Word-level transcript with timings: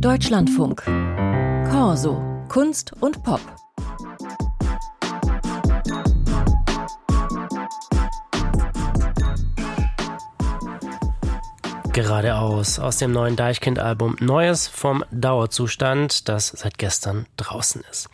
Deutschlandfunk. 0.00 0.82
Corso. 1.70 2.22
Kunst 2.48 2.92
und 3.00 3.22
Pop. 3.22 3.40
Geradeaus 11.94 12.78
aus 12.78 12.98
dem 12.98 13.12
neuen 13.12 13.36
Deichkind-Album 13.36 14.16
Neues 14.20 14.68
vom 14.68 15.02
Dauerzustand, 15.10 16.28
das 16.28 16.48
seit 16.48 16.76
gestern 16.76 17.24
draußen 17.38 17.82
ist. 17.90 18.10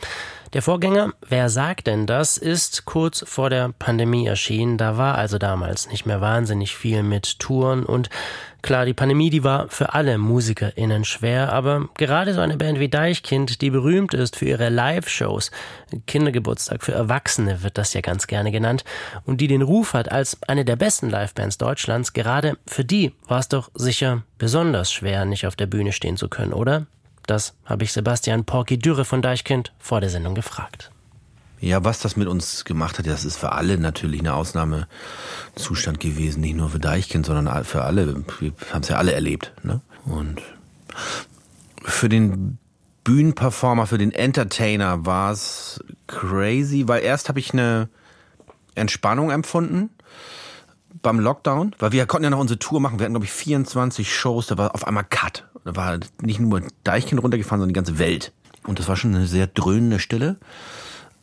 Der 0.52 0.60
Vorgänger, 0.60 1.14
wer 1.26 1.48
sagt 1.48 1.86
denn 1.86 2.06
das, 2.06 2.36
ist 2.36 2.84
kurz 2.84 3.24
vor 3.26 3.48
der 3.48 3.70
Pandemie 3.70 4.26
erschienen. 4.26 4.76
Da 4.76 4.98
war 4.98 5.14
also 5.14 5.38
damals 5.38 5.88
nicht 5.88 6.04
mehr 6.04 6.20
wahnsinnig 6.20 6.76
viel 6.76 7.02
mit 7.02 7.38
Touren 7.38 7.86
und 7.86 8.10
klar, 8.60 8.84
die 8.84 8.92
Pandemie, 8.92 9.30
die 9.30 9.44
war 9.44 9.68
für 9.68 9.94
alle 9.94 10.18
MusikerInnen 10.18 11.06
schwer, 11.06 11.54
aber 11.54 11.88
gerade 11.96 12.34
so 12.34 12.42
eine 12.42 12.58
Band 12.58 12.80
wie 12.80 12.90
Deichkind, 12.90 13.62
die 13.62 13.70
berühmt 13.70 14.12
ist 14.12 14.36
für 14.36 14.44
ihre 14.44 14.68
Live-Shows, 14.68 15.52
Kindergeburtstag 16.06 16.84
für 16.84 16.92
Erwachsene 16.92 17.62
wird 17.62 17.78
das 17.78 17.94
ja 17.94 18.02
ganz 18.02 18.26
gerne 18.26 18.52
genannt, 18.52 18.84
und 19.24 19.40
die 19.40 19.48
den 19.48 19.62
Ruf 19.62 19.94
hat 19.94 20.12
als 20.12 20.36
eine 20.48 20.66
der 20.66 20.76
besten 20.76 21.08
Live-Bands 21.08 21.56
Deutschlands, 21.56 22.12
gerade 22.12 22.58
für 22.66 22.84
die 22.84 23.12
war 23.26 23.38
es 23.38 23.48
doch 23.48 23.70
sicher 23.74 24.22
besonders 24.36 24.92
schwer, 24.92 25.24
nicht 25.24 25.46
auf 25.46 25.56
der 25.56 25.66
Bühne 25.66 25.92
stehen 25.92 26.18
zu 26.18 26.28
können, 26.28 26.52
oder? 26.52 26.86
Das 27.26 27.54
habe 27.64 27.84
ich 27.84 27.92
Sebastian 27.92 28.44
Porky 28.44 28.78
Dürre 28.78 29.04
von 29.04 29.22
Deichkind 29.22 29.72
vor 29.78 30.00
der 30.00 30.10
Sendung 30.10 30.34
gefragt. 30.34 30.90
Ja, 31.60 31.84
was 31.84 32.00
das 32.00 32.16
mit 32.16 32.26
uns 32.26 32.64
gemacht 32.64 32.98
hat, 32.98 33.06
das 33.06 33.24
ist 33.24 33.36
für 33.36 33.52
alle 33.52 33.78
natürlich 33.78 34.20
ein 34.20 34.28
Ausnahmezustand 34.28 36.00
gewesen. 36.00 36.40
Nicht 36.40 36.56
nur 36.56 36.70
für 36.70 36.80
Deichkind, 36.80 37.24
sondern 37.24 37.64
für 37.64 37.82
alle. 37.82 38.24
Wir 38.40 38.52
haben 38.72 38.82
es 38.82 38.88
ja 38.88 38.96
alle 38.96 39.12
erlebt. 39.12 39.52
Ne? 39.62 39.80
Und 40.04 40.42
für 41.84 42.08
den 42.08 42.58
Bühnenperformer, 43.04 43.86
für 43.86 43.98
den 43.98 44.10
Entertainer 44.10 45.06
war 45.06 45.30
es 45.30 45.78
crazy, 46.08 46.88
weil 46.88 47.02
erst 47.02 47.28
habe 47.28 47.38
ich 47.38 47.52
eine 47.52 47.88
Entspannung 48.74 49.30
empfunden 49.30 49.90
beim 51.00 51.20
Lockdown, 51.20 51.74
weil 51.78 51.92
wir 51.92 52.06
konnten 52.06 52.24
ja 52.24 52.30
noch 52.30 52.38
unsere 52.38 52.58
Tour 52.58 52.80
machen. 52.80 52.98
Wir 52.98 53.04
hatten, 53.04 53.14
glaube 53.14 53.26
ich, 53.26 53.32
24 53.32 54.14
Shows, 54.14 54.46
da 54.46 54.58
war 54.58 54.74
auf 54.74 54.86
einmal 54.86 55.04
Cut. 55.04 55.46
Da 55.64 55.76
war 55.76 55.98
nicht 56.20 56.40
nur 56.40 56.62
Deichkind 56.84 57.22
runtergefahren, 57.22 57.60
sondern 57.60 57.68
die 57.68 57.78
ganze 57.78 57.98
Welt. 57.98 58.32
Und 58.66 58.78
das 58.78 58.88
war 58.88 58.96
schon 58.96 59.14
eine 59.14 59.26
sehr 59.26 59.46
dröhnende 59.46 59.98
Stille. 59.98 60.36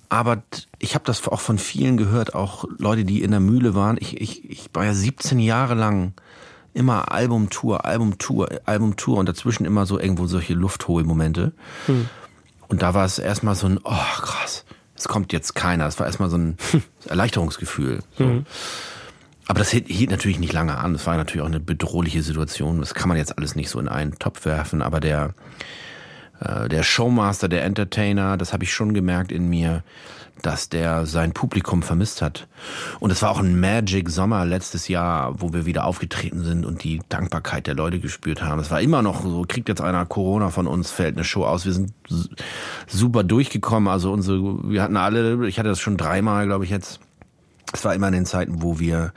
Aber 0.10 0.42
ich 0.80 0.96
habe 0.96 1.06
das 1.06 1.28
auch 1.28 1.40
von 1.40 1.60
vielen 1.60 1.96
gehört, 1.98 2.34
auch 2.34 2.66
Leute, 2.78 3.06
die 3.06 3.22
in 3.22 3.32
der 3.32 3.40
Mühle 3.40 3.76
waren. 3.76 3.98
Ich, 4.00 4.20
ich, 4.20 4.50
ich 4.50 4.70
war 4.74 4.86
ja 4.86 4.94
17 4.94 5.40
Jahre 5.40 5.76
lang 5.76 6.14
immer 6.74 7.12
Albumtour, 7.12 7.86
Albumtour, 7.86 8.50
Albumtour 8.66 9.18
und 9.18 9.30
dazwischen 9.30 9.66
immer 9.66 9.86
so 9.86 10.00
irgendwo 10.00 10.26
solche 10.26 10.54
lufthohe 10.54 11.04
Momente. 11.04 11.52
Hm. 11.86 12.10
Und 12.68 12.82
da 12.82 12.94
war 12.94 13.06
es 13.06 13.20
erstmal 13.20 13.56
so 13.56 13.68
ein, 13.68 13.80
oh 13.84 14.22
krass, 14.22 14.66
es 14.96 15.08
kommt 15.08 15.32
jetzt 15.32 15.56
keiner. 15.56 15.88
Es 15.88 16.00
war 16.00 16.08
erstmal 16.08 16.30
so 16.30 16.38
ein 16.38 16.58
Erleichterungsgefühl. 17.08 18.00
So. 18.18 18.26
Hm. 18.26 18.46
Aber 19.50 19.58
das 19.58 19.72
hielt 19.72 20.12
natürlich 20.12 20.38
nicht 20.38 20.54
lange 20.54 20.78
an. 20.78 20.94
Es 20.94 21.08
war 21.08 21.18
natürlich 21.18 21.42
auch 21.42 21.48
eine 21.48 21.60
bedrohliche 21.60 22.22
Situation. 22.22 22.82
Das 22.82 22.94
kann 22.94 23.10
man 23.10 23.18
jetzt 23.18 23.36
alles 23.36 23.56
nicht 23.56 23.72
so 23.72 23.80
in 23.80 23.88
einen 23.88 24.20
Topf 24.20 24.46
werfen. 24.46 24.84
Aber 24.84 25.00
der, 25.00 25.34
äh, 26.40 26.70
der 26.70 26.84
Showmaster, 26.84 27.50
der 27.50 27.64
Entertainer, 27.64 28.38
das 28.38 28.54
habe 28.54 28.64
ich 28.64 28.72
schon 28.72 28.94
gemerkt 28.94 29.32
in 29.32 29.50
mir, 29.50 29.84
dass 30.44 30.70
der 30.70 31.08
sein 31.08 31.32
Publikum 31.34 31.82
vermisst 31.82 32.22
hat. 32.22 32.48
Und 33.00 33.10
es 33.10 33.24
war 33.24 33.32
auch 33.32 33.40
ein 33.40 33.60
Magic 33.60 34.12
Sommer 34.12 34.46
letztes 34.46 34.88
Jahr, 34.88 35.42
wo 35.42 35.52
wir 35.52 35.66
wieder 35.66 35.86
aufgetreten 35.86 36.44
sind 36.44 36.64
und 36.64 36.84
die 36.84 37.02
Dankbarkeit 37.10 37.66
der 37.66 37.74
Leute 37.74 38.00
gespürt 38.00 38.44
haben. 38.44 38.60
Es 38.60 38.70
war 38.70 38.82
immer 38.82 39.02
noch 39.02 39.24
so, 39.24 39.46
kriegt 39.48 39.68
jetzt 39.68 39.82
einer 39.82 40.06
Corona 40.06 40.52
von 40.52 40.68
uns, 40.68 40.92
fällt 40.92 41.16
eine 41.16 41.26
Show 41.26 41.44
aus. 41.44 41.66
Wir 41.66 41.74
sind 41.74 41.92
super 42.86 43.24
durchgekommen. 43.24 43.90
Also 43.90 44.12
unsere, 44.12 44.70
wir 44.70 44.84
hatten 44.84 44.96
alle, 44.96 45.48
ich 45.48 45.58
hatte 45.58 45.70
das 45.70 45.80
schon 45.80 45.98
dreimal, 45.98 46.46
glaube 46.46 46.66
ich 46.66 46.70
jetzt, 46.70 47.00
es 47.74 47.86
war 47.86 47.94
immer 47.94 48.08
in 48.08 48.14
den 48.14 48.26
Zeiten, 48.26 48.62
wo 48.62 48.80
wir 48.80 49.14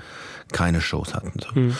keine 0.52 0.80
Shows 0.80 1.14
hatten. 1.14 1.32
So. 1.40 1.60
Mhm. 1.60 1.76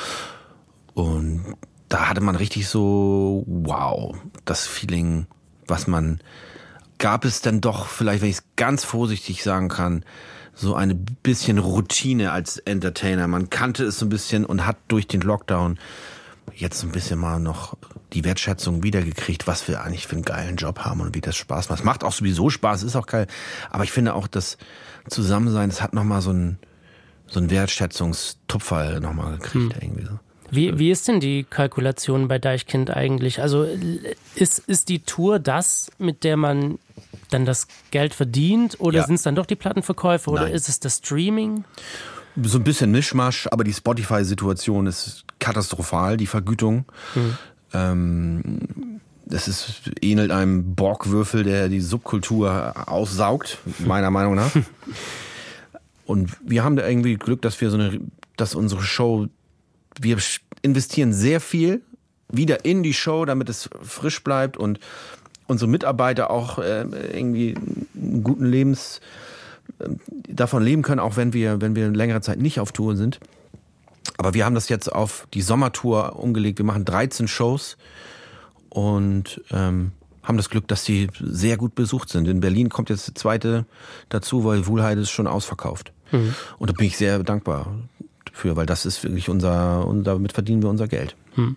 Und 0.95 1.57
da 1.89 2.09
hatte 2.09 2.21
man 2.21 2.37
richtig 2.37 2.69
so, 2.69 3.45
wow, 3.47 4.17
das 4.45 4.67
Feeling, 4.67 5.27
was 5.67 5.87
man, 5.87 6.21
gab 6.99 7.25
es 7.25 7.41
dann 7.41 7.61
doch, 7.61 7.87
vielleicht, 7.87 8.23
wenn 8.23 8.31
ich 8.31 8.37
es 8.37 8.45
ganz 8.57 8.85
vorsichtig 8.85 9.43
sagen 9.43 9.69
kann, 9.69 10.05
so 10.55 10.75
eine 10.75 10.95
bisschen 10.95 11.59
Routine 11.59 12.33
als 12.33 12.59
Entertainer. 12.59 13.27
Man 13.27 13.51
kannte 13.51 13.85
es 13.85 13.99
so 13.99 14.07
ein 14.07 14.11
bisschen 14.11 14.45
und 14.45 14.67
hat 14.67 14.77
durch 14.89 15.07
den 15.07 15.23
Lockdown 15.23 15.79
jetzt 16.55 16.81
so 16.81 16.87
ein 16.87 16.93
bisschen 16.93 17.19
mal 17.19 17.39
noch 17.41 17.77
die 18.13 18.25
Wertschätzung 18.25 18.83
wiedergekriegt, 18.83 19.47
was 19.47 19.67
wir 19.69 19.83
eigentlich 19.83 20.07
für 20.07 20.17
einen 20.17 20.25
geilen 20.25 20.57
Job 20.57 20.81
haben 20.81 21.01
und 21.01 21.15
wie 21.15 21.21
das 21.21 21.37
Spaß 21.37 21.69
macht. 21.69 21.81
Es 21.81 21.85
macht 21.85 22.05
auch 22.05 22.13
sowieso 22.13 22.51
Spaß, 22.51 22.83
ist 22.83 22.97
auch 22.97 23.07
geil. 23.07 23.27
Aber 23.71 23.85
ich 23.85 23.93
finde 23.93 24.15
auch, 24.15 24.27
das 24.27 24.59
Zusammensein, 25.09 25.71
es 25.71 25.83
hat 25.83 25.95
nochmal 25.95 26.21
so 26.21 26.33
ein, 26.33 26.59
so 27.33 27.41
ein 27.41 27.51
Wertschätzungstupfer 27.51 29.01
nochmal 29.01 29.39
gekriegt, 29.39 29.75
hm. 29.75 29.83
irgendwie 29.83 30.05
so. 30.05 30.19
Wie, 30.51 30.79
wie 30.79 30.91
ist 30.91 31.09
denn 31.09 31.19
die 31.19 31.45
Kalkulation 31.49 32.29
bei 32.29 32.39
Deichkind 32.39 32.91
eigentlich? 32.91 33.41
Also 33.41 33.67
ist, 34.35 34.59
ist 34.59 34.91
die 34.91 34.99
Tour 34.99 35.39
das, 35.39 35.91
mit 35.97 36.25
der 36.25 36.37
man 36.37 36.79
dann 37.31 37.47
das 37.47 37.69
Geld 37.91 38.13
verdient? 38.13 38.79
Oder 38.79 38.99
ja. 38.99 39.07
sind 39.07 39.15
es 39.15 39.23
dann 39.23 39.35
doch 39.35 39.47
die 39.47 39.57
Plattenverkäufe? 39.57 40.29
Oder 40.29 40.43
Nein. 40.43 40.53
ist 40.53 40.69
es 40.69 40.79
das 40.79 40.99
Streaming? 40.99 41.65
So 42.43 42.59
ein 42.59 42.65
bisschen 42.65 42.91
Mischmasch, 42.91 43.49
aber 43.51 43.65
die 43.65 43.73
Spotify-Situation 43.73 44.87
ist 44.87 45.25
katastrophal, 45.39 46.19
die 46.19 46.27
Vergütung. 46.27 46.85
Hm. 47.15 47.39
Ähm, 47.73 49.01
das 49.25 49.49
ist, 49.49 49.91
ähnelt 50.03 50.31
einem 50.31 50.75
Borgwürfel, 50.75 51.45
der 51.45 51.71
die 51.71 51.81
Subkultur 51.81 52.75
aussaugt, 52.87 53.57
meiner 53.79 54.11
Meinung 54.11 54.35
nach. 54.35 54.51
Und 56.05 56.37
wir 56.45 56.65
haben 56.65 56.77
da 56.77 56.87
irgendwie 56.87 57.17
Glück, 57.17 57.43
dass 57.43 57.61
wir 57.61 57.71
so 57.71 57.77
eine, 57.77 58.01
dass 58.37 58.55
unsere 58.55 58.83
Show, 58.83 59.29
wir 60.01 60.19
investieren 60.63 61.13
sehr 61.13 61.41
viel 61.41 61.83
wieder 62.29 62.65
in 62.65 62.83
die 62.83 62.95
Show, 62.95 63.25
damit 63.25 63.49
es 63.49 63.69
frisch 63.83 64.25
bleibt 64.25 64.57
und 64.57 64.81
unsere 65.47 65.71
Mitarbeiter 65.71 66.31
auch 66.31 66.59
äh, 66.59 66.83
irgendwie 67.13 67.55
einen 67.95 68.23
guten 68.23 68.47
Lebens 68.47 69.01
äh, 69.79 69.89
davon 70.29 70.63
leben 70.63 70.83
können, 70.83 71.01
auch 71.01 71.17
wenn 71.17 71.33
wir, 71.33 71.61
wenn 71.61 71.77
wir 71.77 71.91
längere 71.91 72.23
Zeit 72.23 72.39
nicht 72.39 72.59
auf 72.59 72.73
Tour 72.73 72.97
sind. 72.97 73.21
Aber 74.17 74.35
wir 74.35 74.45
haben 74.45 74.55
das 74.55 74.69
jetzt 74.69 74.91
auf 74.91 75.27
die 75.35 75.43
Sommertour 75.43 76.19
umgelegt. 76.19 76.59
Wir 76.59 76.65
machen 76.65 76.85
13 76.85 77.29
Shows 77.29 77.77
und 78.69 79.43
ähm, 79.51 79.93
haben 80.23 80.37
das 80.37 80.51
Glück, 80.51 80.69
dass 80.69 80.85
sie 80.85 81.09
sehr 81.21 81.57
gut 81.57 81.75
besucht 81.75 82.09
sind. 82.09 82.29
In 82.29 82.41
Berlin 82.41 82.69
kommt 82.69 82.91
jetzt 82.91 83.09
die 83.09 83.15
zweite 83.15 83.67
dazu, 84.09 84.45
weil 84.45 84.67
Wuhlheide 84.67 85.01
ist 85.01 85.11
schon 85.11 85.27
ausverkauft. 85.27 85.93
Mhm. 86.13 86.35
Und 86.59 86.71
da 86.71 86.75
bin 86.75 86.87
ich 86.87 86.97
sehr 86.97 87.19
dankbar 87.23 87.75
für, 88.33 88.57
weil 88.57 88.67
das 88.67 88.87
ist 88.87 89.03
wirklich 89.03 89.29
unser, 89.29 89.87
und 89.87 90.05
damit 90.05 90.33
verdienen 90.33 90.63
wir 90.63 90.71
unser 90.71 90.89
Geld. 90.89 91.17
Mhm. 91.37 91.57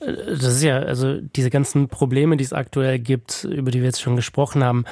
Das 0.00 0.54
ist 0.54 0.62
ja, 0.62 0.80
also 0.80 1.20
diese 1.20 1.50
ganzen 1.50 1.88
Probleme, 1.88 2.36
die 2.36 2.44
es 2.44 2.52
aktuell 2.52 2.98
gibt, 2.98 3.44
über 3.44 3.70
die 3.70 3.78
wir 3.78 3.86
jetzt 3.86 4.02
schon 4.02 4.16
gesprochen 4.16 4.64
haben, 4.64 4.84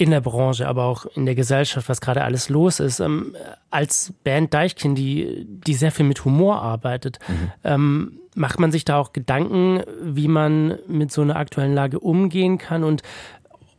in 0.00 0.10
der 0.10 0.20
Branche, 0.20 0.66
aber 0.66 0.84
auch 0.84 1.06
in 1.14 1.26
der 1.26 1.34
Gesellschaft, 1.34 1.88
was 1.88 2.00
gerade 2.00 2.22
alles 2.22 2.48
los 2.48 2.80
ist. 2.80 3.00
Ähm, 3.00 3.36
als 3.70 4.14
Band 4.24 4.54
Deichkind, 4.54 4.96
die, 4.96 5.46
die 5.46 5.74
sehr 5.74 5.92
viel 5.92 6.06
mit 6.06 6.24
Humor 6.24 6.62
arbeitet, 6.62 7.18
mhm. 7.28 7.52
ähm, 7.64 8.20
macht 8.34 8.60
man 8.60 8.72
sich 8.72 8.84
da 8.84 8.98
auch 8.98 9.12
Gedanken, 9.12 9.82
wie 10.02 10.28
man 10.28 10.78
mit 10.86 11.12
so 11.12 11.22
einer 11.22 11.36
aktuellen 11.36 11.74
Lage 11.74 12.00
umgehen 12.00 12.58
kann 12.58 12.84
und 12.84 13.02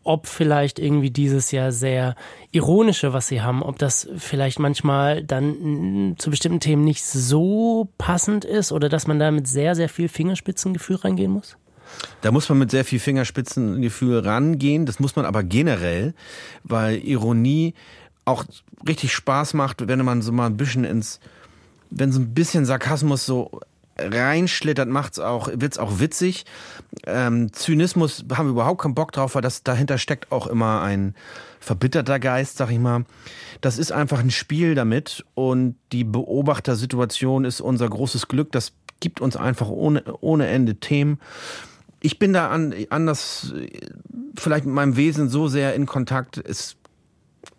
ob 0.04 0.28
vielleicht 0.28 0.80
irgendwie 0.80 1.12
dieses 1.12 1.52
ja 1.52 1.72
sehr 1.72 2.16
ironische, 2.52 3.14
was 3.14 3.28
sie 3.28 3.42
haben, 3.42 3.62
ob 3.62 3.78
das 3.78 4.10
vielleicht 4.18 4.60
manchmal 4.60 5.24
dann 5.24 6.16
zu 6.18 6.32
bestimmten 6.32 6.60
Themen 6.60 6.84
nicht 6.84 7.04
so 7.04 7.88
passend 7.98 8.44
ist 8.44 8.72
oder 8.72 8.90
dass 8.90 9.08
man 9.08 9.20
da 9.20 9.30
mit 9.32 9.48
sehr, 9.48 9.76
sehr 9.76 9.90
viel 9.90 10.08
Fingerspitzengefühl 10.08 10.98
reingehen 10.98 11.32
muss? 11.32 11.58
Da 12.22 12.32
muss 12.32 12.50
man 12.50 12.58
mit 12.58 12.72
sehr 12.72 12.86
viel 12.86 13.00
Fingerspitzengefühl 13.00 14.20
rangehen. 14.20 14.86
Das 14.86 15.00
muss 15.00 15.16
man 15.16 15.26
aber 15.26 15.44
generell, 15.44 16.14
weil 16.64 16.98
Ironie 16.98 17.74
auch 18.26 18.46
richtig 18.88 19.14
Spaß 19.14 19.54
macht, 19.54 19.88
wenn 19.88 20.04
man 20.06 20.22
so 20.22 20.32
mal 20.32 20.46
ein 20.46 20.58
bisschen 20.58 20.84
ins, 20.84 21.20
wenn 21.90 22.12
so 22.12 22.20
ein 22.20 22.34
bisschen 22.34 22.66
Sarkasmus 22.66 23.26
so 23.26 23.62
reinschlittert, 23.98 24.90
macht's 24.90 25.20
auch, 25.20 25.50
wird's 25.54 25.78
auch 25.78 26.00
witzig. 26.00 26.46
Ähm, 27.06 27.54
Zynismus 27.54 28.26
haben 28.34 28.48
wir 28.48 28.52
überhaupt 28.52 28.82
keinen 28.82 28.96
Bock 28.96 29.12
drauf, 29.12 29.36
weil 29.36 29.42
das 29.42 29.64
dahinter 29.64 29.98
steckt 29.98 30.32
auch 30.32 30.48
immer 30.48 30.82
ein 30.82 31.16
verbitterter 31.60 32.20
Geist, 32.20 32.58
sag 32.58 32.72
ich 32.72 32.80
mal. 32.80 33.06
Das 33.62 33.78
ist 33.78 33.92
einfach 33.92 34.20
ein 34.20 34.32
Spiel 34.32 34.76
damit 34.76 35.26
und 35.36 35.76
die 35.92 36.04
Beobachtersituation 36.04 37.46
ist 37.46 37.62
unser 37.62 37.90
großes 37.90 38.28
Glück. 38.28 38.52
Das 38.52 38.74
gibt 39.00 39.22
uns 39.22 39.36
einfach 39.36 39.70
ohne, 39.70 40.04
ohne 40.22 40.48
Ende 40.48 40.76
Themen 40.76 41.20
ich 42.02 42.20
bin 42.20 42.34
da 42.34 42.50
an, 42.50 42.74
anders, 42.90 43.54
vielleicht 44.36 44.66
mit 44.66 44.74
meinem 44.74 44.98
Wesen 44.98 45.30
so 45.30 45.48
sehr 45.48 45.76
in 45.76 45.86
Kontakt. 45.86 46.38
Es 46.38 46.76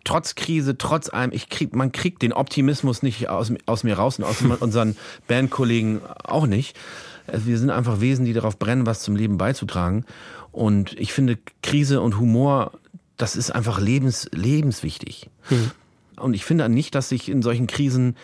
trotz 0.03 0.35
Krise, 0.35 0.77
trotz 0.77 1.09
allem, 1.09 1.31
ich 1.31 1.49
krieg, 1.49 1.73
man 1.75 1.91
kriegt 1.91 2.21
den 2.21 2.33
Optimismus 2.33 3.03
nicht 3.03 3.29
aus, 3.29 3.51
aus 3.65 3.83
mir 3.83 3.95
raus 3.95 4.19
und 4.19 4.25
aus 4.25 4.41
unseren 4.59 4.95
Bandkollegen 5.27 6.01
auch 6.23 6.45
nicht. 6.45 6.77
Also 7.27 7.45
wir 7.45 7.57
sind 7.57 7.69
einfach 7.69 8.01
Wesen, 8.01 8.25
die 8.25 8.33
darauf 8.33 8.59
brennen, 8.59 8.85
was 8.85 9.01
zum 9.01 9.15
Leben 9.15 9.37
beizutragen. 9.37 10.05
Und 10.51 10.99
ich 10.99 11.13
finde, 11.13 11.37
Krise 11.61 12.01
und 12.01 12.19
Humor, 12.19 12.73
das 13.17 13.35
ist 13.35 13.51
einfach 13.51 13.79
lebens, 13.79 14.29
lebenswichtig. 14.33 15.29
Mhm. 15.49 15.71
Und 16.17 16.33
ich 16.33 16.45
finde 16.45 16.67
nicht, 16.69 16.95
dass 16.95 17.09
sich 17.09 17.29
in 17.29 17.41
solchen 17.41 17.67
Krisen 17.67 18.17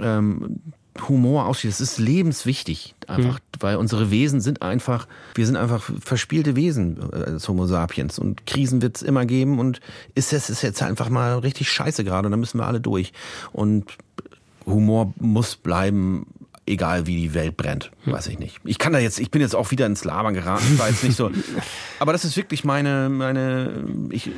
ähm, 0.00 0.60
Humor 1.08 1.46
ausschließt. 1.46 1.80
Das 1.80 1.92
ist 1.92 1.98
lebenswichtig, 1.98 2.94
einfach, 3.06 3.34
mhm. 3.34 3.60
weil 3.60 3.76
unsere 3.76 4.10
Wesen 4.10 4.40
sind 4.40 4.62
einfach, 4.62 5.06
wir 5.34 5.46
sind 5.46 5.56
einfach 5.56 5.90
verspielte 6.00 6.54
Wesen 6.56 6.98
äh, 7.12 7.16
als 7.16 7.48
Homo 7.48 7.66
sapiens. 7.66 8.18
Und 8.18 8.46
Krisen 8.46 8.82
wird 8.82 8.96
es 8.96 9.02
immer 9.02 9.24
geben 9.24 9.58
und 9.58 9.80
ist 10.14 10.32
es 10.32 10.50
ist 10.50 10.62
jetzt 10.62 10.82
einfach 10.82 11.08
mal 11.08 11.38
richtig 11.38 11.70
scheiße 11.70 12.04
gerade 12.04 12.26
und 12.26 12.32
da 12.32 12.36
müssen 12.36 12.58
wir 12.58 12.66
alle 12.66 12.80
durch. 12.80 13.12
Und 13.52 13.96
Humor 14.66 15.12
muss 15.18 15.56
bleiben 15.56 16.26
egal 16.66 17.06
wie 17.06 17.16
die 17.16 17.34
Welt 17.34 17.56
brennt, 17.56 17.90
weiß 18.04 18.28
ich 18.28 18.38
nicht. 18.38 18.60
Ich 18.64 18.78
kann 18.78 18.92
da 18.92 18.98
jetzt, 18.98 19.18
ich 19.18 19.30
bin 19.30 19.40
jetzt 19.40 19.54
auch 19.54 19.70
wieder 19.70 19.86
ins 19.86 20.04
Labern 20.04 20.34
geraten, 20.34 20.78
war 20.78 20.88
jetzt 20.88 21.02
nicht 21.02 21.16
so. 21.16 21.30
aber 21.98 22.12
das 22.12 22.24
ist 22.24 22.36
wirklich 22.36 22.64
meine, 22.64 23.08
meine, 23.08 23.84
ich, 24.10 24.30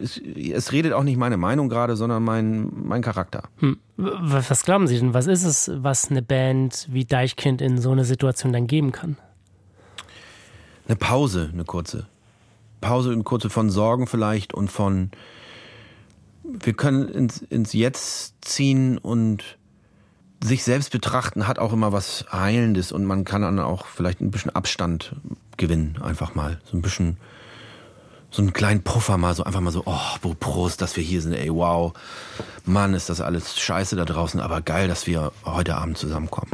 es, 0.00 0.18
es 0.18 0.72
redet 0.72 0.92
auch 0.92 1.02
nicht 1.02 1.16
meine 1.16 1.36
Meinung 1.36 1.68
gerade, 1.68 1.96
sondern 1.96 2.22
mein, 2.22 2.70
mein 2.72 3.02
Charakter. 3.02 3.44
Hm. 3.58 3.78
Was 3.96 4.64
glauben 4.64 4.86
Sie 4.86 4.98
denn? 4.98 5.14
Was 5.14 5.26
ist 5.26 5.44
es, 5.44 5.70
was 5.74 6.10
eine 6.10 6.22
Band 6.22 6.88
wie 6.90 7.04
Deichkind 7.04 7.60
in 7.60 7.80
so 7.80 7.90
einer 7.90 8.04
Situation 8.04 8.52
dann 8.52 8.66
geben 8.66 8.92
kann? 8.92 9.16
Eine 10.86 10.96
Pause, 10.96 11.50
eine 11.52 11.64
kurze. 11.64 12.06
Pause, 12.80 13.12
eine 13.12 13.22
kurze 13.22 13.50
von 13.50 13.70
Sorgen 13.70 14.06
vielleicht 14.06 14.54
und 14.54 14.70
von, 14.70 15.10
wir 16.42 16.72
können 16.74 17.08
ins, 17.08 17.42
ins 17.42 17.72
Jetzt 17.72 18.34
ziehen 18.44 18.98
und 18.98 19.58
sich 20.42 20.64
selbst 20.64 20.90
betrachten 20.90 21.46
hat 21.46 21.58
auch 21.58 21.72
immer 21.72 21.92
was 21.92 22.24
Heilendes 22.32 22.92
und 22.92 23.04
man 23.04 23.24
kann 23.24 23.42
dann 23.42 23.58
auch 23.58 23.86
vielleicht 23.86 24.20
ein 24.20 24.30
bisschen 24.30 24.54
Abstand 24.54 25.14
gewinnen, 25.56 25.98
einfach 26.02 26.34
mal. 26.34 26.60
So 26.64 26.76
ein 26.76 26.82
bisschen, 26.82 27.16
so 28.30 28.42
einen 28.42 28.52
kleinen 28.52 28.82
Puffer 28.82 29.18
mal, 29.18 29.34
so 29.34 29.44
einfach 29.44 29.60
mal 29.60 29.70
so, 29.70 29.82
oh, 29.86 30.34
Prost, 30.40 30.82
dass 30.82 30.96
wir 30.96 31.04
hier 31.04 31.22
sind, 31.22 31.34
ey, 31.34 31.52
wow. 31.52 31.92
Mann, 32.64 32.94
ist 32.94 33.08
das 33.08 33.20
alles 33.20 33.58
scheiße 33.58 33.96
da 33.96 34.04
draußen, 34.04 34.40
aber 34.40 34.60
geil, 34.62 34.88
dass 34.88 35.06
wir 35.06 35.32
heute 35.44 35.76
Abend 35.76 35.98
zusammenkommen. 35.98 36.50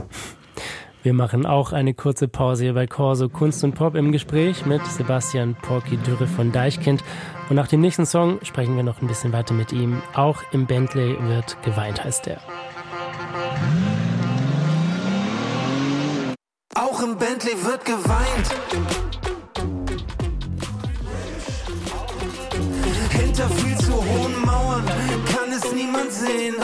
Wir 1.03 1.15
machen 1.15 1.47
auch 1.47 1.73
eine 1.73 1.95
kurze 1.95 2.27
Pause 2.27 2.65
hier 2.65 2.75
bei 2.75 2.87
Corso 2.87 3.29
Kunst 3.29 3.63
und 3.63 3.75
Pop 3.75 3.95
im 3.95 4.11
Gespräch 4.11 4.67
mit 4.67 4.85
Sebastian 4.85 5.55
Porky 5.55 5.97
Dürre 5.97 6.27
von 6.27 6.51
Deichkind. 6.51 7.05
Und 7.49 7.57
nach 7.57 7.69
dem 7.69 7.81
nächsten 7.81 8.05
Song 8.05 8.41
sprechen 8.43 8.77
wir 8.77 8.83
noch 8.83 9.01
ein 9.01 9.07
bisschen 9.07 9.33
weiter 9.33 9.55
mit 9.55 9.73
ihm. 9.73 10.03
Auch 10.13 10.43
im 10.53 10.67
Bentley 10.67 11.17
wird 11.21 11.57
geweint, 11.63 12.05
heißt 12.05 12.27
er. 12.27 12.41
Auch 16.99 17.05
im 17.05 17.17
Bentley 17.17 17.53
wird 17.65 17.85
geweint. 17.85 18.49
Hinter 23.11 23.49
viel 23.51 23.79
zu 23.79 23.93
hohen 23.93 24.45
Mauern 24.45 24.85
kann 24.85 25.53
es 25.53 25.73
niemand 25.73 26.11
sehen. 26.11 26.57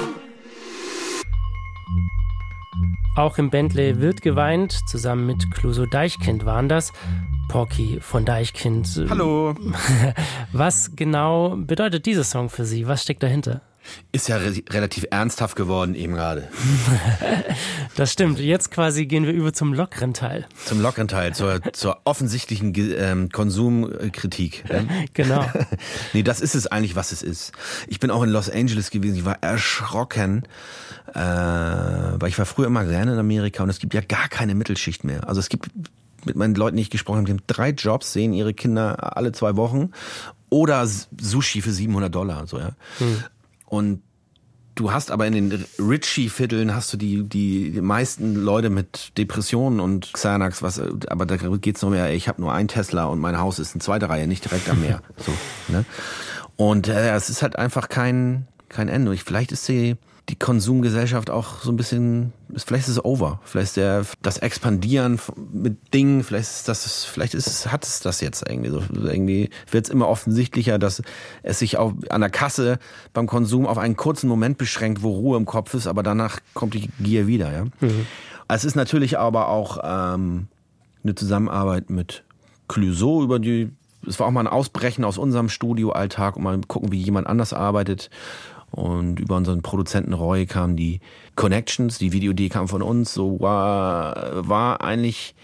Auch 3.14 3.38
im 3.38 3.50
Bentley 3.50 4.00
wird 4.00 4.22
geweint, 4.22 4.72
zusammen 4.88 5.24
mit 5.26 5.52
Cluso 5.52 5.86
Deichkind 5.86 6.44
waren 6.44 6.68
das. 6.68 6.92
Porky 7.48 8.00
von 8.00 8.24
Deichkind. 8.24 9.06
Hallo. 9.08 9.54
Was 10.52 10.96
genau 10.96 11.54
bedeutet 11.56 12.06
dieser 12.06 12.24
Song 12.24 12.48
für 12.48 12.64
Sie? 12.64 12.88
Was 12.88 13.04
steckt 13.04 13.22
dahinter? 13.22 13.60
Ist 14.12 14.28
ja 14.28 14.36
re 14.36 14.54
relativ 14.70 15.06
ernsthaft 15.10 15.56
geworden 15.56 15.94
eben 15.94 16.14
gerade. 16.14 16.48
das 17.96 18.12
stimmt. 18.12 18.38
Jetzt 18.38 18.70
quasi 18.70 19.06
gehen 19.06 19.26
wir 19.26 19.32
über 19.32 19.52
zum 19.52 19.74
lockeren 19.74 20.14
Teil. 20.14 20.46
Zum 20.64 20.80
lockeren 20.80 21.08
Teil, 21.08 21.34
zur, 21.34 21.60
zur 21.72 22.00
offensichtlichen 22.04 22.72
ähm, 22.76 23.30
Konsumkritik. 23.30 24.64
genau. 25.14 25.50
nee, 26.12 26.22
das 26.22 26.40
ist 26.40 26.54
es 26.54 26.66
eigentlich, 26.66 26.96
was 26.96 27.12
es 27.12 27.22
ist. 27.22 27.52
Ich 27.86 28.00
bin 28.00 28.10
auch 28.10 28.22
in 28.22 28.30
Los 28.30 28.50
Angeles 28.50 28.90
gewesen. 28.90 29.16
Ich 29.16 29.24
war 29.24 29.42
erschrocken, 29.42 30.44
äh, 31.14 31.20
weil 31.20 32.28
ich 32.28 32.38
war 32.38 32.46
früher 32.46 32.66
immer 32.66 32.84
gerne 32.84 33.12
in 33.12 33.18
Amerika 33.18 33.62
und 33.62 33.70
es 33.70 33.78
gibt 33.78 33.94
ja 33.94 34.00
gar 34.00 34.28
keine 34.28 34.54
Mittelschicht 34.54 35.04
mehr. 35.04 35.28
Also 35.28 35.40
es 35.40 35.48
gibt 35.48 35.70
mit 36.24 36.36
meinen 36.36 36.54
Leuten, 36.54 36.76
die 36.76 36.82
ich 36.82 36.90
gesprochen 36.90 37.18
habe, 37.18 37.26
die 37.26 37.32
haben 37.32 37.42
drei 37.46 37.70
Jobs, 37.70 38.12
sehen 38.12 38.32
ihre 38.32 38.54
Kinder 38.54 39.16
alle 39.16 39.32
zwei 39.32 39.56
Wochen 39.56 39.90
oder 40.50 40.86
Sushi 40.86 41.62
für 41.62 41.72
700 41.72 42.14
Dollar, 42.14 42.46
so 42.46 42.58
ja. 42.58 42.70
Hm. 42.98 43.24
Und 43.74 44.02
du 44.76 44.92
hast 44.92 45.10
aber 45.10 45.26
in 45.26 45.32
den 45.32 45.64
Ritchie-Vierteln 45.80 46.76
hast 46.76 46.92
du 46.92 46.96
die, 46.96 47.24
die, 47.24 47.72
die 47.72 47.80
meisten 47.80 48.36
Leute 48.36 48.70
mit 48.70 49.18
Depressionen 49.18 49.80
und 49.80 50.12
Xanax, 50.12 50.62
was, 50.62 50.80
aber 51.08 51.26
da 51.26 51.36
geht's 51.36 51.82
noch 51.82 51.90
mehr, 51.90 52.12
ich 52.12 52.28
habe 52.28 52.40
nur 52.40 52.52
ein 52.52 52.68
Tesla 52.68 53.06
und 53.06 53.18
mein 53.18 53.38
Haus 53.38 53.58
ist 53.58 53.74
in 53.74 53.80
zweiter 53.80 54.08
Reihe, 54.08 54.28
nicht 54.28 54.44
direkt 54.44 54.68
am 54.68 54.80
Meer. 54.80 55.02
so, 55.16 55.32
ne? 55.72 55.84
Und 56.56 56.86
äh, 56.86 57.14
es 57.16 57.30
ist 57.30 57.42
halt 57.42 57.56
einfach 57.56 57.88
kein, 57.88 58.46
kein 58.68 58.86
Ende. 58.86 59.12
Ich, 59.12 59.24
vielleicht 59.24 59.50
ist 59.50 59.66
die, 59.66 59.96
die 60.30 60.36
Konsumgesellschaft 60.36 61.28
auch 61.28 61.60
so 61.60 61.70
ein 61.70 61.76
bisschen, 61.76 62.32
vielleicht 62.56 62.88
ist 62.88 62.96
es 62.96 63.04
over. 63.04 63.40
Vielleicht 63.44 63.68
ist 63.68 63.76
der, 63.76 64.06
das 64.22 64.38
Expandieren 64.38 65.20
mit 65.52 65.92
Dingen, 65.92 66.24
vielleicht 66.24 66.50
ist 66.50 66.68
das, 66.68 67.04
vielleicht 67.04 67.34
ist 67.34 67.70
hat 67.70 67.84
es 67.84 68.00
das 68.00 68.22
jetzt 68.22 68.42
irgendwie 68.48 68.70
so. 68.70 68.82
Irgendwie 68.94 69.50
wird 69.70 69.84
es 69.84 69.90
immer 69.90 70.08
offensichtlicher, 70.08 70.78
dass 70.78 71.02
es 71.42 71.58
sich 71.58 71.76
auch 71.76 71.92
an 72.08 72.22
der 72.22 72.30
Kasse 72.30 72.78
beim 73.12 73.26
Konsum 73.26 73.66
auf 73.66 73.76
einen 73.76 73.96
kurzen 73.96 74.28
Moment 74.28 74.56
beschränkt, 74.56 75.02
wo 75.02 75.12
Ruhe 75.12 75.36
im 75.36 75.44
Kopf 75.44 75.74
ist, 75.74 75.86
aber 75.86 76.02
danach 76.02 76.40
kommt 76.54 76.72
die 76.72 76.88
Gier 77.00 77.26
wieder, 77.26 77.52
ja. 77.52 77.64
Mhm. 77.80 78.06
Es 78.48 78.64
ist 78.64 78.76
natürlich 78.76 79.18
aber 79.18 79.48
auch 79.48 79.78
ähm, 79.82 80.48
eine 81.02 81.14
Zusammenarbeit 81.14 81.90
mit 81.90 82.24
Clouseau 82.68 83.22
über 83.22 83.38
die 83.38 83.70
es 84.06 84.20
war 84.20 84.26
auch 84.26 84.30
mal 84.30 84.40
ein 84.40 84.46
Ausbrechen 84.46 85.04
aus 85.04 85.18
unserem 85.18 85.48
Studioalltag 85.48 86.36
und 86.36 86.42
mal 86.42 86.60
gucken, 86.66 86.92
wie 86.92 87.00
jemand 87.00 87.26
anders 87.26 87.52
arbeitet. 87.52 88.10
Und 88.74 89.20
über 89.20 89.36
unseren 89.36 89.62
Produzenten 89.62 90.14
Roy 90.14 90.46
kamen 90.46 90.76
die 90.76 91.00
Connections, 91.36 91.98
die 91.98 92.12
Videoidee 92.12 92.48
kam 92.48 92.66
von 92.66 92.82
uns, 92.82 93.14
so 93.14 93.40
war, 93.40 94.48
war 94.48 94.80
eigentlich 94.80 95.36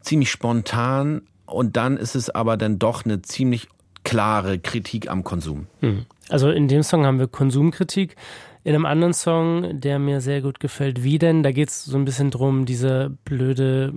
ziemlich 0.00 0.30
spontan. 0.30 1.22
Und 1.46 1.76
dann 1.76 1.96
ist 1.96 2.14
es 2.14 2.30
aber 2.30 2.56
dann 2.56 2.78
doch 2.78 3.04
eine 3.04 3.22
ziemlich 3.22 3.68
klare 4.04 4.58
Kritik 4.60 5.10
am 5.10 5.24
Konsum. 5.24 5.66
Hm. 5.80 6.06
Also 6.28 6.50
in 6.50 6.68
dem 6.68 6.82
Song 6.82 7.04
haben 7.04 7.18
wir 7.18 7.28
Konsumkritik. 7.28 8.16
In 8.66 8.74
einem 8.74 8.86
anderen 8.86 9.12
Song, 9.12 9.78
der 9.78 9.98
mir 9.98 10.22
sehr 10.22 10.40
gut 10.40 10.58
gefällt, 10.58 11.04
wie 11.04 11.18
denn? 11.18 11.42
Da 11.42 11.52
geht 11.52 11.68
es 11.68 11.84
so 11.84 11.98
ein 11.98 12.06
bisschen 12.06 12.30
drum, 12.30 12.64
diese 12.64 13.10
blöde 13.26 13.92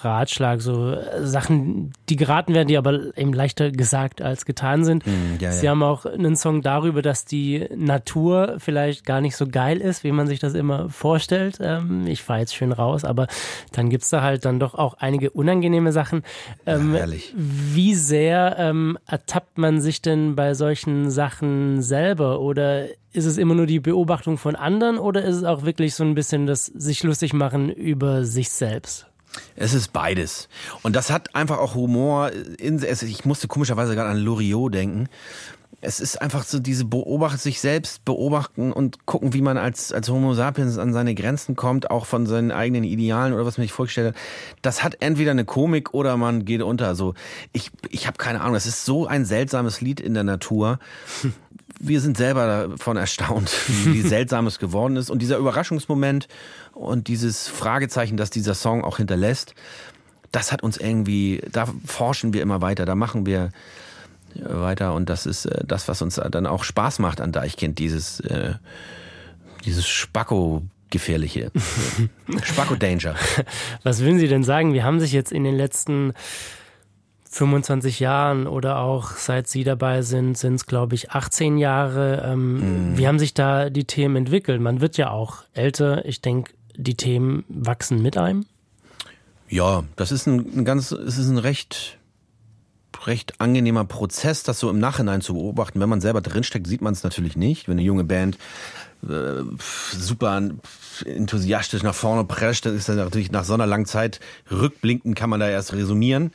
Ratschlag, 0.00 0.60
so 0.60 0.92
äh, 0.92 1.26
Sachen, 1.26 1.92
die 2.08 2.14
geraten 2.14 2.54
werden, 2.54 2.68
die 2.68 2.76
aber 2.76 3.16
eben 3.18 3.32
leichter 3.32 3.72
gesagt 3.72 4.22
als 4.22 4.44
getan 4.44 4.84
sind. 4.84 5.04
Mm, 5.04 5.40
ja, 5.40 5.50
Sie 5.50 5.66
ja. 5.66 5.72
haben 5.72 5.82
auch 5.82 6.06
einen 6.06 6.36
Song 6.36 6.62
darüber, 6.62 7.02
dass 7.02 7.24
die 7.24 7.66
Natur 7.74 8.58
vielleicht 8.58 9.04
gar 9.04 9.20
nicht 9.20 9.34
so 9.34 9.48
geil 9.48 9.80
ist, 9.80 10.04
wie 10.04 10.12
man 10.12 10.28
sich 10.28 10.38
das 10.38 10.54
immer 10.54 10.88
vorstellt. 10.88 11.58
Ähm, 11.60 12.06
ich 12.06 12.22
fahre 12.22 12.38
jetzt 12.38 12.54
schön 12.54 12.70
raus, 12.70 13.04
aber 13.04 13.26
dann 13.72 13.90
gibt 13.90 14.04
es 14.04 14.10
da 14.10 14.22
halt 14.22 14.44
dann 14.44 14.60
doch 14.60 14.76
auch 14.76 14.94
einige 15.00 15.30
unangenehme 15.30 15.90
Sachen. 15.90 16.22
Ähm, 16.64 16.94
ja, 16.94 17.06
wie 17.34 17.96
sehr 17.96 18.54
ähm, 18.56 18.98
ertappt 19.04 19.58
man 19.58 19.80
sich 19.80 20.00
denn 20.00 20.36
bei 20.36 20.54
solchen 20.54 21.10
Sachen 21.10 21.71
selber 21.80 22.40
oder 22.40 22.88
ist 23.12 23.24
es 23.24 23.38
immer 23.38 23.54
nur 23.54 23.66
die 23.66 23.80
Beobachtung 23.80 24.36
von 24.36 24.56
anderen 24.56 24.98
oder 24.98 25.24
ist 25.24 25.36
es 25.36 25.44
auch 25.44 25.64
wirklich 25.64 25.94
so 25.94 26.04
ein 26.04 26.14
bisschen 26.14 26.46
das 26.46 26.66
sich 26.66 27.02
lustig 27.02 27.32
machen 27.32 27.70
über 27.70 28.24
sich 28.24 28.50
selbst? 28.50 29.06
Es 29.56 29.74
ist 29.74 29.92
beides. 29.92 30.48
Und 30.82 30.96
das 30.96 31.10
hat 31.10 31.34
einfach 31.34 31.58
auch 31.58 31.74
Humor. 31.74 32.30
In, 32.58 32.82
ich 32.82 33.24
musste 33.24 33.48
komischerweise 33.48 33.94
gerade 33.94 34.10
an 34.10 34.18
Loriot 34.18 34.74
denken. 34.74 35.08
Es 35.84 35.98
ist 35.98 36.22
einfach 36.22 36.44
so 36.44 36.60
diese 36.60 36.84
Beobacht, 36.84 37.40
sich 37.40 37.60
selbst 37.60 38.04
beobachten 38.04 38.72
und 38.72 39.04
gucken, 39.04 39.32
wie 39.32 39.42
man 39.42 39.58
als, 39.58 39.92
als 39.92 40.08
Homo 40.08 40.32
sapiens 40.32 40.78
an 40.78 40.92
seine 40.92 41.12
Grenzen 41.12 41.56
kommt, 41.56 41.90
auch 41.90 42.06
von 42.06 42.24
seinen 42.24 42.52
eigenen 42.52 42.84
Idealen 42.84 43.32
oder 43.32 43.44
was 43.46 43.58
man 43.58 43.64
sich 43.64 43.72
vorgestellt 43.72 44.14
hat. 44.14 44.22
Das 44.62 44.84
hat 44.84 44.98
entweder 45.00 45.32
eine 45.32 45.44
Komik 45.44 45.92
oder 45.92 46.16
man 46.16 46.44
geht 46.44 46.62
unter. 46.62 46.94
So, 46.94 47.14
ich, 47.52 47.72
ich 47.88 48.06
habe 48.06 48.16
keine 48.16 48.42
Ahnung. 48.42 48.54
Es 48.54 48.66
ist 48.66 48.84
so 48.84 49.08
ein 49.08 49.24
seltsames 49.24 49.80
Lied 49.80 49.98
in 49.98 50.14
der 50.14 50.22
Natur 50.22 50.78
wir 51.82 52.00
sind 52.00 52.16
selber 52.16 52.68
davon 52.68 52.96
erstaunt, 52.96 53.52
wie 53.84 54.00
seltsam 54.08 54.46
es 54.46 54.58
geworden 54.58 54.96
ist. 54.96 55.10
Und 55.10 55.20
dieser 55.20 55.36
Überraschungsmoment 55.36 56.28
und 56.72 57.08
dieses 57.08 57.48
Fragezeichen, 57.48 58.16
das 58.16 58.30
dieser 58.30 58.54
Song 58.54 58.84
auch 58.84 58.96
hinterlässt, 58.98 59.54
das 60.30 60.52
hat 60.52 60.62
uns 60.62 60.78
irgendwie, 60.78 61.42
da 61.50 61.66
forschen 61.84 62.32
wir 62.32 62.40
immer 62.40 62.62
weiter, 62.62 62.86
da 62.86 62.94
machen 62.94 63.26
wir 63.26 63.50
äh, 64.36 64.40
weiter 64.44 64.94
und 64.94 65.10
das 65.10 65.26
ist 65.26 65.44
äh, 65.44 65.64
das, 65.66 65.88
was 65.88 66.00
uns 66.00 66.14
dann 66.14 66.46
auch 66.46 66.64
Spaß 66.64 67.00
macht 67.00 67.20
an 67.20 67.32
Deichkind, 67.32 67.78
dieses, 67.78 68.20
äh, 68.20 68.54
dieses 69.64 69.86
Spacko 69.86 70.62
gefährliche. 70.90 71.50
Spacko 72.42 72.76
Danger. 72.76 73.16
Was 73.82 74.00
würden 74.00 74.18
Sie 74.18 74.28
denn 74.28 74.44
sagen? 74.44 74.72
Wir 74.72 74.84
haben 74.84 75.00
sich 75.00 75.12
jetzt 75.12 75.32
in 75.32 75.42
den 75.42 75.56
letzten 75.56 76.12
25 77.32 77.98
Jahren 77.98 78.46
oder 78.46 78.80
auch 78.80 79.12
seit 79.12 79.48
Sie 79.48 79.64
dabei 79.64 80.02
sind, 80.02 80.36
sind 80.36 80.56
es, 80.56 80.66
glaube 80.66 80.94
ich, 80.94 81.12
18 81.12 81.56
Jahre. 81.56 82.22
Ähm, 82.26 82.92
mm. 82.92 82.98
Wie 82.98 83.08
haben 83.08 83.18
sich 83.18 83.32
da 83.32 83.70
die 83.70 83.84
Themen 83.84 84.16
entwickelt? 84.16 84.60
Man 84.60 84.82
wird 84.82 84.98
ja 84.98 85.10
auch 85.10 85.44
älter. 85.54 86.04
Ich 86.04 86.20
denke, 86.20 86.52
die 86.76 86.94
Themen 86.94 87.44
wachsen 87.48 88.02
mit 88.02 88.18
einem. 88.18 88.44
Ja, 89.48 89.82
das 89.96 90.12
ist 90.12 90.26
ein, 90.26 90.58
ein 90.58 90.64
ganz, 90.66 90.92
es 90.92 91.16
ist 91.16 91.28
ein 91.28 91.38
recht, 91.38 91.96
recht 93.06 93.40
angenehmer 93.40 93.86
Prozess, 93.86 94.42
das 94.42 94.60
so 94.60 94.68
im 94.68 94.78
Nachhinein 94.78 95.22
zu 95.22 95.32
beobachten. 95.32 95.80
Wenn 95.80 95.88
man 95.88 96.02
selber 96.02 96.20
drinsteckt, 96.20 96.66
sieht 96.66 96.82
man 96.82 96.92
es 96.92 97.02
natürlich 97.02 97.34
nicht. 97.34 97.66
Wenn 97.66 97.78
eine 97.78 97.86
junge 97.86 98.04
Band 98.04 98.36
äh, 99.08 99.42
super 99.58 100.50
enthusiastisch 101.06 101.82
nach 101.82 101.94
vorne 101.94 102.24
prescht, 102.24 102.66
dann 102.66 102.76
ist 102.76 102.90
das 102.90 102.96
natürlich 102.96 103.32
nach 103.32 103.44
so 103.44 103.54
einer 103.54 103.66
langen 103.66 103.86
Zeit 103.86 104.20
rückblickend 104.50 105.16
kann 105.16 105.30
man 105.30 105.40
da 105.40 105.48
erst 105.48 105.72
resumieren. 105.72 106.30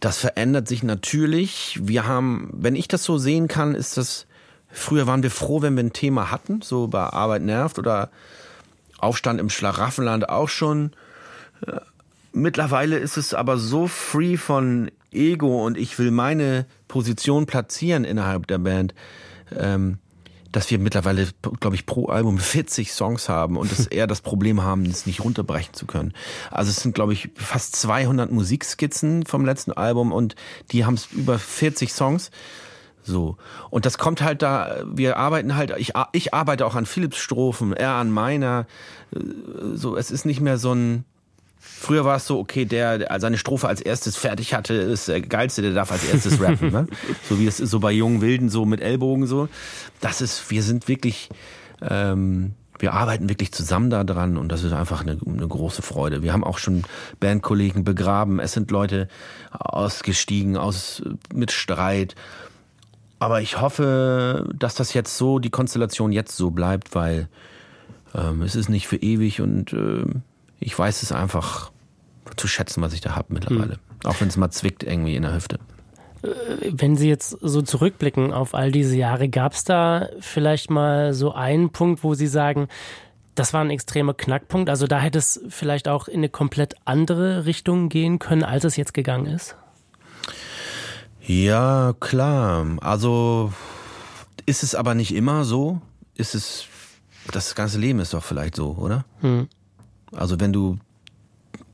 Das 0.00 0.18
verändert 0.18 0.68
sich 0.68 0.82
natürlich. 0.82 1.80
Wir 1.82 2.06
haben, 2.06 2.50
wenn 2.52 2.76
ich 2.76 2.88
das 2.88 3.04
so 3.04 3.18
sehen 3.18 3.48
kann, 3.48 3.74
ist 3.74 3.96
das, 3.96 4.26
früher 4.70 5.06
waren 5.06 5.22
wir 5.22 5.30
froh, 5.30 5.62
wenn 5.62 5.74
wir 5.74 5.82
ein 5.82 5.92
Thema 5.92 6.30
hatten, 6.30 6.62
so 6.62 6.86
bei 6.86 7.00
Arbeit 7.00 7.42
nervt 7.42 7.78
oder 7.78 8.10
Aufstand 8.98 9.40
im 9.40 9.50
Schlaraffenland 9.50 10.28
auch 10.28 10.48
schon. 10.48 10.92
Äh, 11.66 11.80
mittlerweile 12.32 12.98
ist 12.98 13.16
es 13.16 13.34
aber 13.34 13.58
so 13.58 13.88
free 13.88 14.36
von 14.36 14.90
Ego 15.10 15.64
und 15.64 15.76
ich 15.76 15.98
will 15.98 16.10
meine 16.10 16.66
Position 16.86 17.46
platzieren 17.46 18.04
innerhalb 18.04 18.46
der 18.46 18.58
Band. 18.58 18.94
Ähm, 19.56 19.98
dass 20.52 20.70
wir 20.70 20.78
mittlerweile, 20.78 21.28
glaube 21.60 21.76
ich, 21.76 21.86
pro 21.86 22.06
Album 22.06 22.38
40 22.38 22.92
Songs 22.92 23.28
haben 23.28 23.56
und 23.56 23.70
dass 23.70 23.86
eher 23.86 24.06
das 24.08 24.20
Problem 24.20 24.62
haben, 24.62 24.86
es 24.86 25.06
nicht 25.06 25.24
runterbrechen 25.24 25.74
zu 25.74 25.86
können. 25.86 26.12
Also 26.50 26.70
es 26.70 26.76
sind, 26.76 26.94
glaube 26.94 27.12
ich, 27.12 27.30
fast 27.34 27.76
200 27.76 28.30
Musikskizzen 28.30 29.26
vom 29.26 29.44
letzten 29.44 29.72
Album 29.72 30.12
und 30.12 30.36
die 30.72 30.84
haben 30.84 30.98
über 31.12 31.38
40 31.38 31.92
Songs. 31.92 32.30
So. 33.02 33.36
Und 33.70 33.86
das 33.86 33.98
kommt 33.98 34.22
halt 34.22 34.42
da, 34.42 34.82
wir 34.84 35.16
arbeiten 35.16 35.56
halt, 35.56 35.74
ich, 35.78 35.92
ich 36.12 36.34
arbeite 36.34 36.66
auch 36.66 36.74
an 36.74 36.86
Philips 36.86 37.16
Strophen, 37.16 37.72
er 37.72 37.92
an 37.92 38.10
meiner. 38.10 38.66
Äh, 39.14 39.20
so, 39.74 39.96
es 39.96 40.10
ist 40.10 40.26
nicht 40.26 40.40
mehr 40.40 40.58
so 40.58 40.74
ein, 40.74 41.04
Früher 41.60 42.04
war 42.04 42.16
es 42.16 42.26
so, 42.26 42.38
okay, 42.38 42.64
der, 42.64 42.98
der 42.98 43.20
seine 43.20 43.38
Strophe 43.38 43.68
als 43.68 43.80
erstes 43.80 44.16
fertig 44.16 44.54
hatte, 44.54 44.74
ist 44.74 45.08
der 45.08 45.20
geilste, 45.20 45.62
der 45.62 45.72
darf 45.72 45.90
als 45.90 46.04
erstes 46.04 46.40
rappen. 46.40 46.70
ne? 46.70 46.86
So 47.28 47.38
wie 47.38 47.46
es 47.46 47.60
ist 47.60 47.70
so 47.70 47.80
bei 47.80 47.92
jungen 47.92 48.20
Wilden, 48.20 48.48
so 48.48 48.64
mit 48.64 48.80
Ellbogen 48.80 49.26
so. 49.26 49.48
Das 50.00 50.20
ist, 50.20 50.50
wir 50.50 50.62
sind 50.62 50.88
wirklich, 50.88 51.28
ähm, 51.82 52.52
wir 52.78 52.94
arbeiten 52.94 53.28
wirklich 53.28 53.52
zusammen 53.52 53.90
da 53.90 54.04
dran 54.04 54.36
und 54.36 54.50
das 54.50 54.64
ist 54.64 54.72
einfach 54.72 55.02
eine, 55.02 55.18
eine 55.24 55.46
große 55.46 55.82
Freude. 55.82 56.22
Wir 56.22 56.32
haben 56.32 56.44
auch 56.44 56.58
schon 56.58 56.84
Bandkollegen 57.20 57.84
begraben. 57.84 58.38
Es 58.38 58.52
sind 58.52 58.70
Leute 58.70 59.08
ausgestiegen 59.50 60.56
aus 60.56 61.02
mit 61.32 61.52
Streit. 61.52 62.14
Aber 63.18 63.40
ich 63.40 63.60
hoffe, 63.60 64.48
dass 64.54 64.74
das 64.74 64.94
jetzt 64.94 65.16
so, 65.16 65.38
die 65.38 65.50
Konstellation 65.50 66.12
jetzt 66.12 66.36
so 66.36 66.50
bleibt, 66.50 66.94
weil 66.94 67.28
ähm, 68.14 68.42
es 68.42 68.54
ist 68.54 68.68
nicht 68.68 68.86
für 68.86 68.96
ewig 68.96 69.40
und 69.40 69.72
äh, 69.72 70.04
ich 70.60 70.78
weiß 70.78 71.02
es 71.02 71.12
einfach 71.12 71.70
zu 72.36 72.46
schätzen, 72.46 72.82
was 72.82 72.92
ich 72.92 73.00
da 73.00 73.16
habe 73.16 73.32
mittlerweile. 73.32 73.74
Hm. 73.74 73.80
Auch 74.04 74.20
wenn 74.20 74.28
es 74.28 74.36
mal 74.36 74.50
zwickt 74.50 74.82
irgendwie 74.82 75.16
in 75.16 75.22
der 75.22 75.34
Hüfte. 75.34 75.58
Äh, 76.22 76.28
wenn 76.72 76.96
Sie 76.96 77.08
jetzt 77.08 77.30
so 77.40 77.62
zurückblicken 77.62 78.32
auf 78.32 78.54
all 78.54 78.70
diese 78.70 78.96
Jahre, 78.96 79.28
gab 79.28 79.52
es 79.52 79.64
da 79.64 80.08
vielleicht 80.20 80.70
mal 80.70 81.14
so 81.14 81.32
einen 81.32 81.70
Punkt, 81.70 82.04
wo 82.04 82.14
Sie 82.14 82.26
sagen, 82.26 82.68
das 83.34 83.52
war 83.52 83.60
ein 83.60 83.70
extremer 83.70 84.14
Knackpunkt? 84.14 84.68
Also 84.68 84.86
da 84.86 84.98
hätte 84.98 85.18
es 85.18 85.40
vielleicht 85.48 85.88
auch 85.88 86.08
in 86.08 86.18
eine 86.18 86.28
komplett 86.28 86.74
andere 86.84 87.46
Richtung 87.46 87.88
gehen 87.88 88.18
können, 88.18 88.44
als 88.44 88.64
es 88.64 88.76
jetzt 88.76 88.94
gegangen 88.94 89.26
ist? 89.26 89.56
Ja, 91.20 91.94
klar. 92.00 92.66
Also 92.80 93.52
ist 94.46 94.62
es 94.62 94.74
aber 94.74 94.94
nicht 94.94 95.14
immer 95.14 95.44
so? 95.44 95.80
Ist 96.14 96.34
es, 96.34 96.66
das 97.30 97.54
ganze 97.54 97.78
Leben 97.78 98.00
ist 98.00 98.14
doch 98.14 98.24
vielleicht 98.24 98.56
so, 98.56 98.72
oder? 98.72 99.04
Hm. 99.20 99.48
Also 100.12 100.40
wenn 100.40 100.52
du 100.52 100.78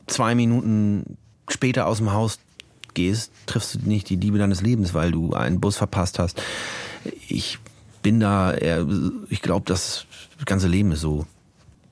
zwei 0.06 0.34
Minuten 0.34 1.16
später 1.48 1.86
aus 1.86 1.98
dem 1.98 2.12
Haus 2.12 2.38
gehst, 2.94 3.32
triffst 3.46 3.74
du 3.74 3.78
nicht 3.80 4.08
die 4.08 4.16
Liebe 4.16 4.38
deines 4.38 4.60
Lebens, 4.60 4.94
weil 4.94 5.10
du 5.12 5.34
einen 5.34 5.60
Bus 5.60 5.76
verpasst 5.76 6.18
hast. 6.18 6.40
Ich 7.28 7.58
bin 8.02 8.20
da, 8.20 8.52
eher, 8.52 8.86
ich 9.28 9.42
glaube, 9.42 9.66
das 9.66 10.06
ganze 10.44 10.68
Leben 10.68 10.92
ist 10.92 11.00
so. 11.00 11.26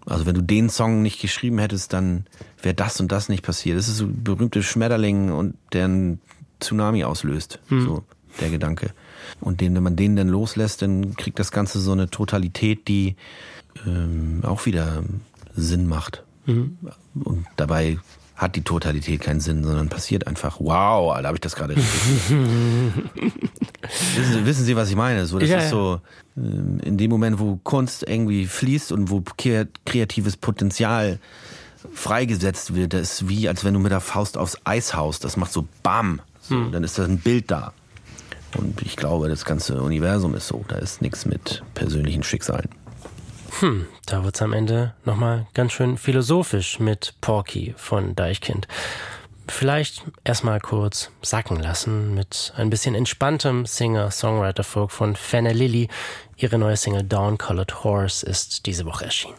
Also 0.06 0.26
wenn 0.26 0.34
du 0.34 0.42
den 0.42 0.68
Song 0.68 1.02
nicht 1.02 1.20
geschrieben 1.20 1.58
hättest, 1.58 1.92
dann 1.92 2.26
wäre 2.60 2.74
das 2.74 3.00
und 3.00 3.12
das 3.12 3.28
nicht 3.28 3.44
passiert. 3.44 3.78
Das 3.78 3.88
ist 3.88 3.98
so 3.98 4.04
ein 4.04 4.22
berühmter 4.24 4.62
Schmetterling 4.62 5.30
und 5.30 5.54
der 5.72 5.84
einen 5.84 6.20
Tsunami 6.60 7.04
auslöst. 7.04 7.60
Hm. 7.68 7.84
So 7.84 8.04
der 8.40 8.50
Gedanke. 8.50 8.90
Und 9.40 9.60
den, 9.60 9.74
wenn 9.74 9.82
man 9.82 9.96
den 9.96 10.16
dann 10.16 10.28
loslässt, 10.28 10.82
dann 10.82 11.16
kriegt 11.16 11.38
das 11.38 11.52
Ganze 11.52 11.80
so 11.80 11.92
eine 11.92 12.08
Totalität, 12.08 12.88
die 12.88 13.16
ähm, 13.86 14.40
auch 14.44 14.66
wieder 14.66 15.02
Sinn 15.54 15.86
macht. 15.86 16.24
Mhm. 16.46 16.78
Und 17.14 17.46
dabei 17.56 17.98
hat 18.36 18.56
die 18.56 18.62
Totalität 18.62 19.20
keinen 19.20 19.40
Sinn, 19.40 19.62
sondern 19.62 19.88
passiert 19.88 20.26
einfach. 20.26 20.58
Wow, 20.58 21.16
da 21.20 21.28
habe 21.28 21.36
ich 21.36 21.40
das 21.40 21.54
gerade. 21.54 21.76
wissen, 21.76 21.92
Sie, 24.32 24.44
wissen 24.46 24.64
Sie, 24.64 24.74
was 24.76 24.90
ich 24.90 24.96
meine? 24.96 25.26
So, 25.26 25.38
das 25.38 25.48
ja, 25.48 25.58
ist 25.58 25.70
so 25.70 26.00
ähm, 26.36 26.80
in 26.82 26.98
dem 26.98 27.10
Moment, 27.10 27.38
wo 27.38 27.60
Kunst 27.62 28.06
irgendwie 28.06 28.46
fließt 28.46 28.90
und 28.92 29.10
wo 29.10 29.22
kreatives 29.84 30.36
Potenzial 30.36 31.20
freigesetzt 31.92 32.74
wird, 32.74 32.94
das 32.94 33.20
ist 33.20 33.28
wie, 33.28 33.48
als 33.48 33.64
wenn 33.64 33.74
du 33.74 33.80
mit 33.80 33.92
der 33.92 34.00
Faust 34.00 34.38
aufs 34.38 34.58
Eis 34.64 34.94
haust. 34.94 35.24
Das 35.24 35.36
macht 35.36 35.52
so 35.52 35.66
BAM. 35.82 36.20
So, 36.40 36.56
hm. 36.56 36.72
Dann 36.72 36.84
ist 36.84 36.98
da 36.98 37.04
ein 37.04 37.18
Bild 37.18 37.50
da. 37.50 37.72
Und 38.56 38.82
ich 38.82 38.96
glaube, 38.96 39.28
das 39.28 39.44
ganze 39.44 39.80
Universum 39.82 40.34
ist 40.34 40.48
so. 40.48 40.64
Da 40.68 40.76
ist 40.76 41.00
nichts 41.00 41.26
mit 41.26 41.62
persönlichen 41.74 42.22
Schicksalen. 42.22 42.68
Hm, 43.60 43.86
da 44.06 44.24
wird's 44.24 44.42
am 44.42 44.52
Ende 44.52 44.94
nochmal 45.04 45.46
ganz 45.54 45.72
schön 45.72 45.98
philosophisch 45.98 46.80
mit 46.80 47.14
Porky 47.20 47.74
von 47.76 48.16
Deichkind. 48.16 48.66
Vielleicht 49.48 50.04
erstmal 50.24 50.60
kurz 50.60 51.10
sacken 51.20 51.60
lassen 51.60 52.14
mit 52.14 52.52
ein 52.56 52.70
bisschen 52.70 52.94
entspanntem 52.94 53.66
Singer-Songwriter-Folk 53.66 54.90
von 54.90 55.16
Fenner 55.16 55.52
Lilly. 55.52 55.88
Ihre 56.36 56.58
neue 56.58 56.76
Single 56.76 57.04
Dawn 57.04 57.38
Colored 57.38 57.84
Horse 57.84 58.24
ist 58.24 58.66
diese 58.66 58.86
Woche 58.86 59.04
erschienen. 59.04 59.36